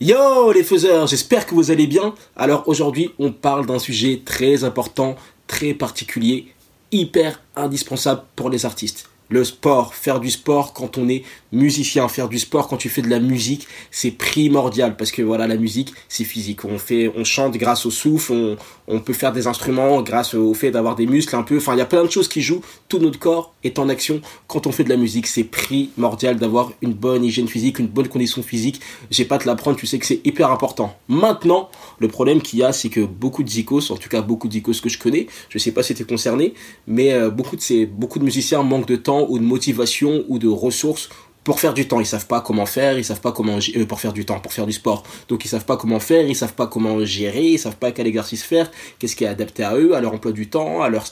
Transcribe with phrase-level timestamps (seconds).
[0.00, 2.14] Yo les faiseurs, j'espère que vous allez bien.
[2.36, 5.16] Alors aujourd'hui, on parle d'un sujet très important,
[5.48, 6.54] très particulier,
[6.92, 11.22] hyper indispensable pour les artistes le sport, faire du sport quand on est
[11.52, 15.46] musicien, faire du sport quand tu fais de la musique, c'est primordial parce que voilà,
[15.46, 16.64] la musique, c'est physique.
[16.64, 20.70] On fait, on chante grâce au souffle, on, peut faire des instruments grâce au fait
[20.70, 21.56] d'avoir des muscles un peu.
[21.58, 22.62] Enfin, il y a plein de choses qui jouent.
[22.88, 25.26] Tout notre corps est en action quand on fait de la musique.
[25.26, 28.80] C'est primordial d'avoir une bonne hygiène physique, une bonne condition physique.
[29.10, 30.96] J'ai pas te l'apprendre, tu sais que c'est hyper important.
[31.08, 34.48] Maintenant, le problème qu'il y a, c'est que beaucoup de zikos, en tout cas beaucoup
[34.48, 36.54] de zikos que je connais, je sais pas si tu es concerné,
[36.86, 40.38] mais euh, beaucoup de ces, beaucoup de musiciens manquent de temps ou de motivation ou
[40.38, 41.08] de ressources
[41.48, 44.00] pour faire du temps, ils savent pas comment faire, ils savent pas comment euh, pour
[44.00, 45.02] faire du temps, pour faire du sport.
[45.28, 48.06] Donc ils savent pas comment faire, ils savent pas comment gérer, ils savent pas quel
[48.06, 51.06] exercice faire, qu'est-ce qui est adapté à eux, à leur emploi du temps, à leur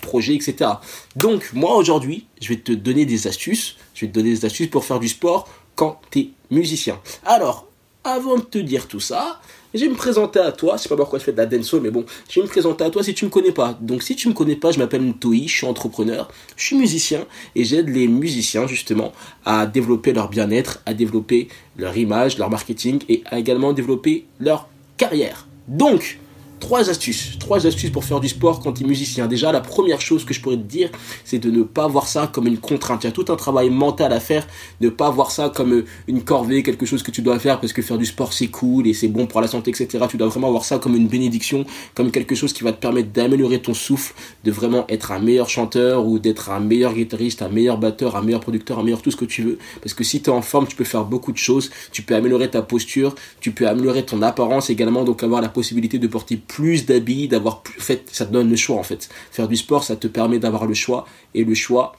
[0.00, 0.70] projet, etc.
[1.14, 4.68] Donc moi aujourd'hui, je vais te donner des astuces, je vais te donner des astuces
[4.68, 6.98] pour faire du sport quand tu es musicien.
[7.26, 7.66] Alors,
[8.02, 9.42] avant de te dire tout ça,
[9.74, 10.76] je vais me présenter à toi.
[10.76, 12.84] Je sais pas pourquoi je fais de la dancehall, mais bon, je vais me présenter
[12.84, 13.78] à toi si tu me connais pas.
[13.80, 17.24] Donc, si tu me connais pas, je m'appelle Ntoi, je suis entrepreneur, je suis musicien
[17.54, 19.12] et j'aide les musiciens justement
[19.44, 24.68] à développer leur bien-être, à développer leur image, leur marketing et à également développer leur
[24.96, 25.46] carrière.
[25.68, 26.18] Donc,
[26.62, 27.38] trois astuces.
[27.40, 29.26] Trois astuces pour faire du sport quand tu es musicien.
[29.26, 30.90] Déjà, la première chose que je pourrais te dire,
[31.24, 33.02] c'est de ne pas voir ça comme une contrainte.
[33.02, 34.46] Il y a tout un travail mental à faire.
[34.80, 37.72] Ne pas voir ça comme euh, une corvée, quelque chose que tu dois faire parce
[37.72, 40.04] que faire du sport c'est cool et c'est bon pour la santé, etc.
[40.08, 43.10] Tu dois vraiment voir ça comme une bénédiction, comme quelque chose qui va te permettre
[43.10, 47.48] d'améliorer ton souffle, de vraiment être un meilleur chanteur ou d'être un meilleur guitariste, un
[47.48, 49.58] meilleur batteur, un meilleur producteur, un meilleur tout ce que tu veux.
[49.82, 51.70] Parce que si tu es en forme, tu peux faire beaucoup de choses.
[51.90, 55.98] Tu peux améliorer ta posture, tu peux améliorer ton apparence également, donc avoir la possibilité
[55.98, 59.08] de porter plus d'habits, d'avoir fait, ça te donne le choix en fait.
[59.30, 61.96] Faire du sport, ça te permet d'avoir le choix et le choix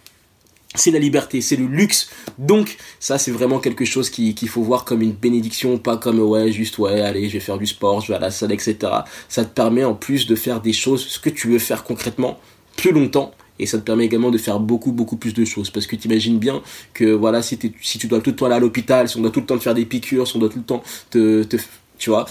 [0.76, 2.10] c'est la liberté, c'est le luxe.
[2.38, 6.52] Donc ça c'est vraiment quelque chose qu'il faut voir comme une bénédiction, pas comme ouais
[6.52, 8.78] juste ouais allez je vais faire du sport, je vais à la salle, etc.
[9.28, 12.40] Ça te permet en plus de faire des choses, ce que tu veux faire concrètement,
[12.76, 13.32] plus longtemps.
[13.60, 15.70] Et ça te permet également de faire beaucoup, beaucoup plus de choses.
[15.70, 16.64] Parce que tu imagines bien
[16.96, 19.30] que voilà, si, si tu dois tout le temps aller à l'hôpital, si on doit
[19.30, 20.82] tout le temps te faire des piqûres, si on doit tout le temps
[21.12, 21.58] te, te
[22.00, 22.26] tu vois,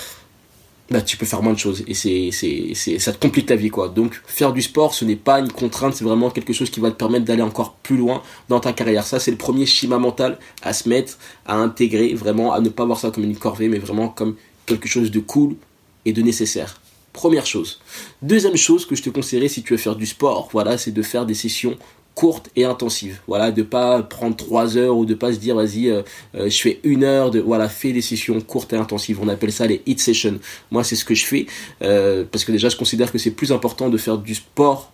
[0.92, 3.56] bah, tu peux faire moins de choses et c'est, c'est, c'est, ça te complique la
[3.56, 3.88] vie quoi.
[3.88, 6.91] Donc faire du sport, ce n'est pas une contrainte, c'est vraiment quelque chose qui va
[6.91, 9.06] te permettre d'aller encore plus loin dans ta carrière.
[9.06, 11.16] Ça, c'est le premier schéma mental à se mettre,
[11.47, 14.36] à intégrer, vraiment, à ne pas voir ça comme une corvée, mais vraiment comme
[14.66, 15.56] quelque chose de cool
[16.04, 16.78] et de nécessaire.
[17.14, 17.81] Première chose.
[18.20, 21.02] Deuxième chose que je te conseillerais si tu veux faire du sport, voilà, c'est de
[21.02, 21.78] faire des sessions
[22.15, 23.21] courte et intensive.
[23.27, 26.03] Voilà, de pas prendre trois heures ou de pas se dire vas-y, euh,
[26.34, 29.19] euh, je fais une heure de voilà, fais des sessions courtes et intensives.
[29.23, 30.39] On appelle ça les hit sessions.
[30.71, 31.47] Moi, c'est ce que je fais
[31.83, 34.91] euh, parce que déjà, je considère que c'est plus important de faire du sport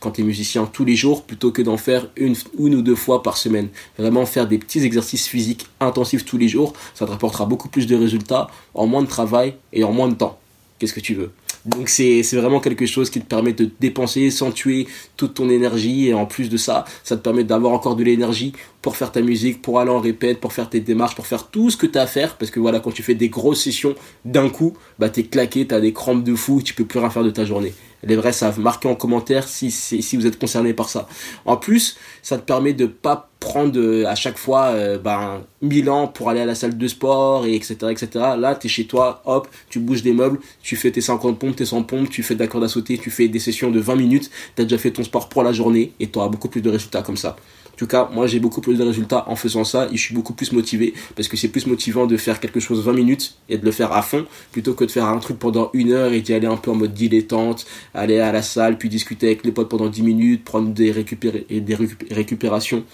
[0.00, 2.94] quand tu es musicien tous les jours plutôt que d'en faire une, une ou deux
[2.94, 3.68] fois par semaine.
[3.98, 7.86] Vraiment faire des petits exercices physiques intensifs tous les jours, ça te rapportera beaucoup plus
[7.86, 10.38] de résultats en moins de travail et en moins de temps.
[10.78, 11.32] Qu'est-ce que tu veux?
[11.68, 14.86] Donc c'est vraiment quelque chose qui te permet de dépenser sans tuer
[15.16, 18.52] toute ton énergie et en plus de ça, ça te permet d'avoir encore de l'énergie
[18.80, 21.70] pour faire ta musique, pour aller en répète, pour faire tes démarches, pour faire tout
[21.70, 23.94] ce que tu as à faire parce que voilà, quand tu fais des grosses sessions
[24.24, 27.24] d'un coup, bah t'es claqué, t'as des crampes de fou, tu peux plus rien faire
[27.24, 27.74] de ta journée.
[28.02, 28.60] Les vrais savent.
[28.60, 29.70] Marquez en commentaire si,
[30.14, 31.08] vous êtes concerné par ça.
[31.44, 35.90] En plus, ça te permet de pas prendre euh, à chaque fois euh, ben, 1000
[35.90, 37.76] ans pour aller à la salle de sport, et etc.
[37.90, 38.08] etc.
[38.38, 41.56] Là, tu es chez toi, hop, tu bouges des meubles, tu fais tes 50 pompes,
[41.56, 43.80] tes 100 pompes, tu fais de la corde à sauter, tu fais des sessions de
[43.80, 46.48] 20 minutes, tu as déjà fait ton sport pour la journée et tu auras beaucoup
[46.48, 47.36] plus de résultats comme ça.
[47.78, 50.12] En tout cas, moi j'ai beaucoup plus de résultats en faisant ça et je suis
[50.12, 53.56] beaucoup plus motivé parce que c'est plus motivant de faire quelque chose 20 minutes et
[53.56, 56.20] de le faire à fond plutôt que de faire un truc pendant une heure et
[56.20, 59.52] d'y aller un peu en mode dilettante, aller à la salle puis discuter avec les
[59.52, 61.78] potes pendant 10 minutes, prendre des, des
[62.10, 62.84] récupérations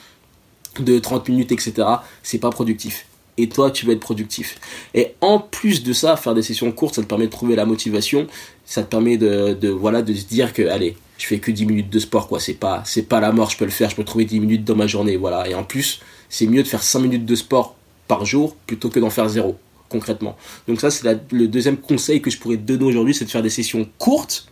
[0.80, 1.86] de 30 minutes, etc.
[2.22, 3.06] C'est pas productif
[3.36, 4.58] et toi tu vas être productif.
[4.94, 7.66] Et en plus de ça, faire des sessions courtes, ça te permet de trouver la
[7.66, 8.26] motivation,
[8.64, 11.66] ça te permet de, de voilà de se dire que allez, je fais que 10
[11.66, 13.96] minutes de sport quoi, c'est pas c'est pas la mort, je peux le faire, je
[13.96, 15.48] peux trouver 10 minutes dans ma journée, voilà.
[15.48, 17.76] Et en plus, c'est mieux de faire 5 minutes de sport
[18.08, 19.56] par jour plutôt que d'en faire zéro
[19.88, 20.36] concrètement.
[20.66, 23.42] Donc ça c'est le deuxième conseil que je pourrais te donner aujourd'hui, c'est de faire
[23.42, 24.48] des sessions courtes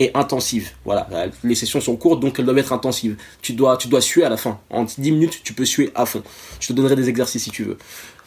[0.00, 0.70] et intensives.
[0.84, 1.08] Voilà,
[1.44, 3.16] les sessions sont courtes donc elles doivent être intensives.
[3.42, 4.58] Tu dois tu dois suer à la fin.
[4.70, 6.22] En 10 minutes, tu peux suer à fond.
[6.60, 7.78] Je te donnerai des exercices si tu veux.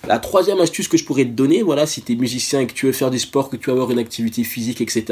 [0.07, 2.73] La troisième astuce que je pourrais te donner, voilà, si tu es musicien et que
[2.73, 5.06] tu veux faire du sport, que tu veux avoir une activité physique, etc.,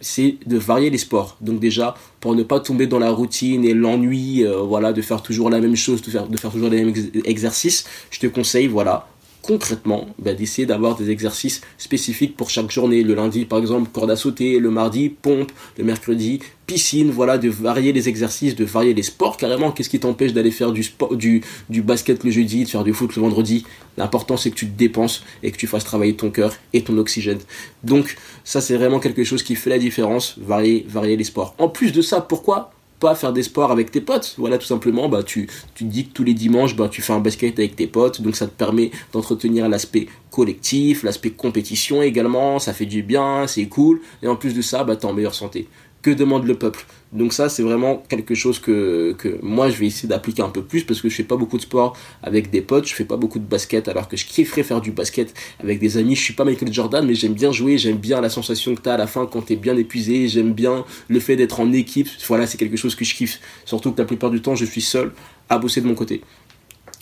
[0.00, 1.36] c'est de varier les sports.
[1.40, 5.22] Donc déjà, pour ne pas tomber dans la routine et l'ennui, euh, voilà, de faire
[5.22, 6.94] toujours la même chose, de faire, de faire toujours les mêmes
[7.24, 9.06] exercices, je te conseille, voilà,
[9.46, 13.02] concrètement bah, d'essayer d'avoir des exercices spécifiques pour chaque journée.
[13.02, 17.48] Le lundi, par exemple, corde à sauter, le mardi, pompe, le mercredi, piscine, voilà, de
[17.48, 19.70] varier les exercices, de varier les sports carrément.
[19.70, 23.14] Qu'est-ce qui t'empêche d'aller faire du, sport, du, basket le jeudi, de faire du foot
[23.14, 23.64] le vendredi?
[23.96, 26.98] L'important, c'est que tu te dépenses et que tu fasses travailler ton cœur et ton
[26.98, 27.38] oxygène.
[27.84, 31.54] Donc, ça, c'est vraiment quelque chose qui fait la différence, varier, varier les sports.
[31.58, 34.34] En plus de ça, pourquoi pas faire des sports avec tes potes.
[34.38, 37.12] Voilà, tout simplement, bah, tu, tu te dis que tous les dimanches, bah, tu fais
[37.12, 42.58] un basket avec tes potes, donc ça te permet d'entretenir l'aspect collectif, l'aspect compétition également,
[42.58, 45.34] ça fait du bien, c'est cool, et en plus de ça, bah, t'es en meilleure
[45.34, 45.68] santé
[46.02, 46.84] que demande le peuple.
[47.12, 50.84] Donc ça, c'est vraiment quelque chose que, moi, je vais essayer d'appliquer un peu plus
[50.84, 53.38] parce que je fais pas beaucoup de sport avec des potes, je fais pas beaucoup
[53.38, 56.14] de basket alors que je kifferais faire du basket avec des amis.
[56.14, 58.88] Je suis pas Michael Jordan, mais j'aime bien jouer, j'aime bien la sensation que tu
[58.88, 61.72] as à la fin quand tu es bien épuisé, j'aime bien le fait d'être en
[61.72, 62.08] équipe.
[62.28, 63.40] Voilà, c'est quelque chose que je kiffe.
[63.64, 65.12] Surtout que la plupart du temps, je suis seul
[65.48, 66.22] à bosser de mon côté.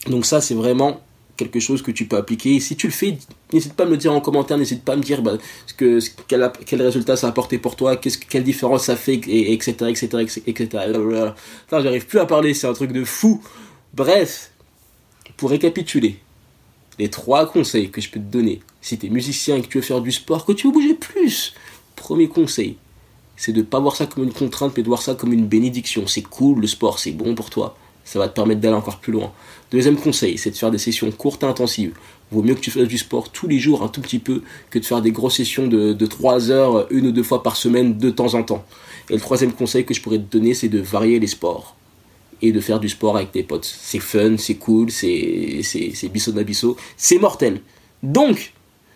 [0.07, 1.01] Donc ça, c'est vraiment
[1.37, 2.61] quelque chose que tu peux appliquer.
[2.61, 3.19] si tu le fais,
[3.53, 5.37] n'hésite pas à me le dire en commentaire, n'hésite pas à me dire bah,
[5.67, 5.99] ce que,
[6.29, 9.75] quel, résultat ça a apporté pour toi, quelle différence ça fait, et, etc.
[9.89, 10.69] etc., etc.
[11.73, 13.43] j'arrive plus à parler, c'est un truc de fou.
[13.95, 14.53] Bref,
[15.37, 16.19] pour récapituler,
[16.99, 19.79] les trois conseils que je peux te donner, si tu es musicien et que tu
[19.79, 21.55] veux faire du sport, que tu veux bouger plus,
[21.97, 22.77] premier conseil,
[23.37, 25.47] c'est de ne pas voir ça comme une contrainte, mais de voir ça comme une
[25.47, 26.07] bénédiction.
[26.07, 29.13] C'est cool, le sport, c'est bon pour toi ça va te permettre d'aller encore plus
[29.13, 29.33] loin.
[29.71, 31.95] Deuxième conseil, c'est de faire des sessions courtes et intensives.
[32.31, 34.79] Vaut mieux que tu fasses du sport tous les jours un tout petit peu que
[34.79, 37.99] de faire des grosses sessions de, de 3 heures, une ou deux fois par semaine,
[37.99, 38.65] de temps en temps.
[39.11, 41.77] Et le troisième conseil que je pourrais te donner, c'est de varier les sports
[42.43, 43.65] et de faire du sport avec tes potes.
[43.65, 45.63] C'est fun, c'est cool, c'est
[46.13, 47.61] bisso d'abisso, c'est mortel.
[48.03, 48.53] Donc,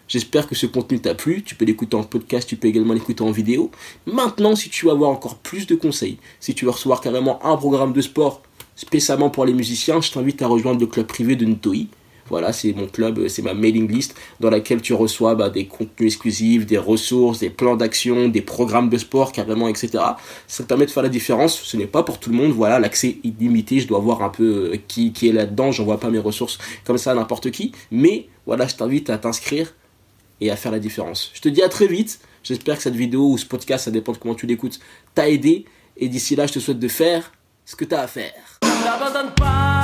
[0.09, 1.43] J'espère que ce contenu t'a plu.
[1.43, 3.71] Tu peux l'écouter en podcast, tu peux également l'écouter en vidéo.
[4.07, 7.59] Maintenant, si tu veux avoir encore plus de conseils, si tu veux recevoir carrément un
[7.59, 8.41] programme de sport
[8.79, 11.89] spécialement pour les musiciens, je t'invite à rejoindre le club privé de Ntoi.
[12.29, 16.13] Voilà, c'est mon club, c'est ma mailing list dans laquelle tu reçois bah, des contenus
[16.13, 19.91] exclusifs, des ressources, des plans d'action, des programmes de sport carrément, etc.
[20.47, 21.59] Ça te permet de faire la différence.
[21.59, 22.53] Ce n'est pas pour tout le monde.
[22.53, 23.81] Voilà, l'accès illimité.
[23.81, 25.73] Je dois voir un peu euh, qui, qui est là-dedans.
[25.73, 27.73] J'envoie pas mes ressources comme ça à n'importe qui.
[27.91, 29.75] Mais voilà, je t'invite à t'inscrire
[30.43, 31.31] et à faire la différence.
[31.33, 32.21] Je te dis à très vite.
[32.45, 34.79] J'espère que cette vidéo ou ce podcast, ça dépend de comment tu l'écoutes,
[35.15, 35.65] t'a aidé.
[35.97, 37.33] Et d'ici là, je te souhaite de faire
[37.65, 38.58] ce que tu as à faire.
[38.85, 39.78] N'abandonne pas